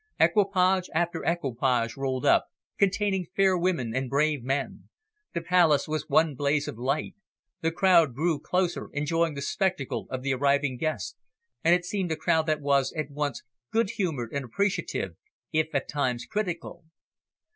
Equipage 0.19 0.89
after 0.95 1.23
equipage 1.23 1.95
rolled 1.95 2.25
up, 2.25 2.47
containing 2.79 3.27
fair 3.35 3.55
women 3.55 3.93
and 3.95 4.09
brave 4.09 4.43
men. 4.43 4.89
The 5.35 5.41
Palace 5.43 5.87
was 5.87 6.09
one 6.09 6.33
blaze 6.33 6.67
of 6.67 6.79
light. 6.79 7.13
The 7.61 7.69
crowd 7.71 8.15
grew 8.15 8.39
closer, 8.39 8.89
enjoying 8.93 9.35
the 9.35 9.43
spectacle 9.43 10.07
of 10.09 10.23
the 10.23 10.33
arriving 10.33 10.77
guests, 10.77 11.17
and 11.63 11.75
it 11.75 11.85
seemed 11.85 12.11
a 12.11 12.15
crowd 12.15 12.47
that 12.47 12.61
was 12.61 12.91
at 12.93 13.11
once 13.11 13.43
good 13.71 13.91
humoured 13.91 14.31
and 14.33 14.43
appreciative, 14.45 15.17
if 15.53 15.67
at 15.75 15.87
times 15.87 16.25
critical. 16.25 16.83